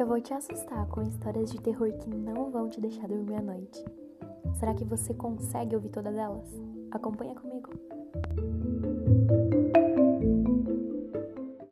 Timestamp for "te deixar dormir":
2.70-3.34